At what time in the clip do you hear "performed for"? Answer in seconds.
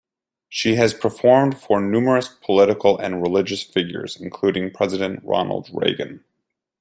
0.95-1.79